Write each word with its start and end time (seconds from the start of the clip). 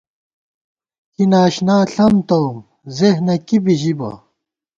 کی 1.13 1.23
ناشنا 1.31 1.77
ݪم 1.93 2.13
تَوُم، 2.27 2.55
ذِہنہ 2.97 3.35
کی 3.47 3.57
بی 3.63 3.73
ژِبہ 3.81 4.11